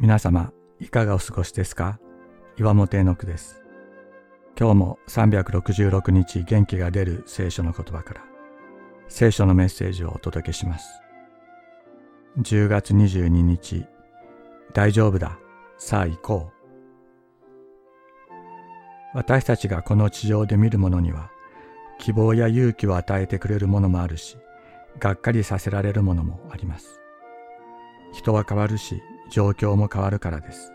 [0.00, 2.00] 皆様、いかがお過ごしですか？
[2.56, 3.62] 岩本絵の句です。
[4.58, 8.24] 今日も366日元気が出る聖書の言葉から、
[9.08, 11.02] 聖書のメッセージをお届けします。
[12.38, 13.84] 10月22日、
[14.72, 15.38] 大丈夫だ、
[15.76, 16.50] さあ行こ
[19.14, 19.18] う。
[19.18, 21.30] 私たちがこの地上で見るものには、
[21.98, 24.38] 希望や勇気を与えてくれるものもあるし、
[24.98, 27.02] がっかりさせられるものもあります。
[28.14, 30.72] 人は変わるし、状況も変わるからです。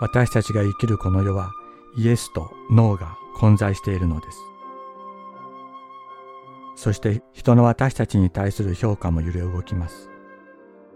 [0.00, 1.52] 私たちが生きるこの世は
[1.96, 4.38] イエスとノーが混在しているのです。
[6.76, 10.08] そして人の私たちに対する評価も揺れ動きます。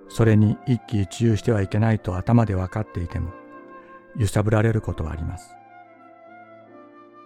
[0.08, 3.32] それに一喜一憂してはいけないと頭で分かっていても、
[4.16, 5.54] 揺さぶられることはあります。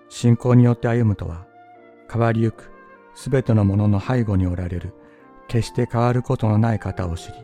[0.09, 1.47] 信仰によって歩むとは、
[2.11, 2.71] 変わりゆく
[3.15, 4.95] すべてのものの背後におられる
[5.49, 7.35] 決して変わることのない方を知り、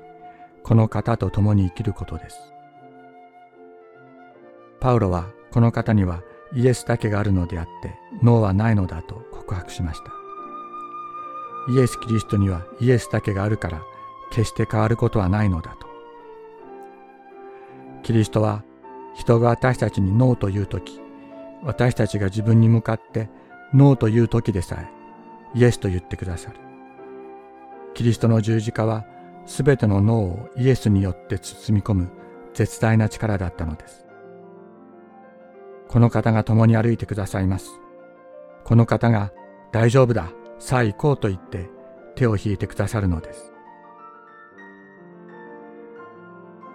[0.65, 2.39] この方と共に生きることです。
[4.81, 6.23] パウロはこの方には
[6.55, 10.13] イエスだけがあるのであって脳はないのだと告白しました。
[11.73, 13.83] イエス・キリストにはイエスだけがあるから
[14.31, 15.87] 決して変わることはないのだと。
[18.03, 18.65] キリストは
[19.15, 21.01] 人が私たちにノーというとき、
[21.63, 23.29] 私たちが自分に向かって
[23.73, 24.89] ノーというときでさえ
[25.59, 26.57] イエスと言ってくださる。
[27.95, 29.05] キリストの十字架は
[29.47, 32.11] すべての脳をイエスによって包み込む
[32.55, 34.07] 絶大な力だったのです。
[35.89, 37.71] この方が共に歩いてくださいます。
[38.65, 39.33] この方が
[39.73, 41.69] 大丈夫だ、さあ行こうと言って
[42.15, 43.53] 手を引いてくださるのです。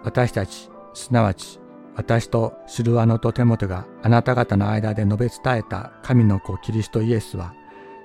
[0.04, 1.60] 私たち、すなわち
[1.96, 7.52] 私とシルワノとテモテがあなた方の間で述べ伝えた神の子キリストイエスは、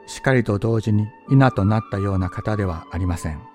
[0.08, 3.55] しっかりと同時に稲となったような方ではありません。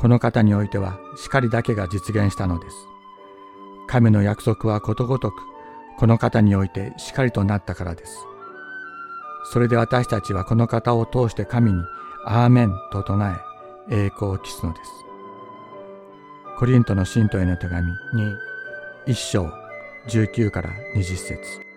[0.00, 2.88] この方においては叱りだけが実現したのです。
[3.86, 5.42] 神の約束はことごとく
[5.98, 8.16] この方においてしかりとなったからです。
[9.52, 11.82] それで私たちはこの方を通して神に
[12.24, 13.38] アーメンと唱
[13.90, 14.90] え栄光を期すのです。
[16.58, 18.34] コリントの信徒への手紙に
[19.06, 19.52] 一章
[20.08, 21.69] 19から20節